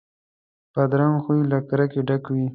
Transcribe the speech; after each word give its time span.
بدرنګه 0.73 1.19
خوی 1.23 1.39
له 1.51 1.59
کرکې 1.67 2.01
ډک 2.07 2.23
وي 2.33 2.45